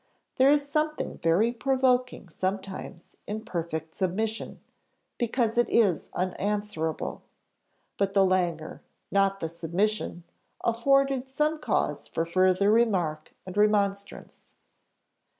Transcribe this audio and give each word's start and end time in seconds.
There 0.37 0.49
is 0.49 0.67
something 0.67 1.19
very 1.19 1.51
provoking 1.53 2.27
sometimes 2.27 3.17
in 3.27 3.45
perfect 3.45 3.93
submission, 3.93 4.59
because 5.19 5.59
it 5.59 5.69
is 5.69 6.09
unanswerable. 6.13 7.21
But 7.99 8.13
the 8.15 8.25
langour, 8.25 8.81
not 9.11 9.41
the 9.41 9.47
submission, 9.47 10.23
afforded 10.63 11.29
some 11.29 11.59
cause 11.59 12.07
for 12.07 12.25
further 12.25 12.71
remark 12.71 13.35
and 13.45 13.55
remonstrance. 13.55 14.55